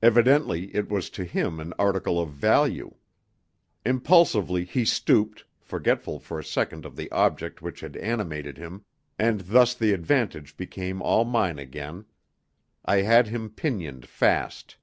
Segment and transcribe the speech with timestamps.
[0.00, 2.94] Evidently it was to him an article of value.
[3.84, 8.84] Impulsively he stooped, forgetful for a second of the object which had animated him,
[9.18, 12.04] and thus the advantage became all mine again.
[12.84, 14.76] I had him pinioned fast.